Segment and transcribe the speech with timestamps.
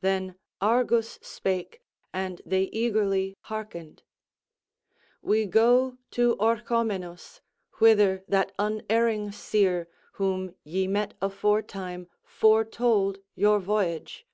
[0.00, 1.80] Then Argus spake,
[2.12, 4.04] and they eagerly hearkened:
[5.22, 7.40] "We go to Orchomenus,
[7.80, 14.24] whither that unerring seer, whom ye met aforetime, foretold your voyage.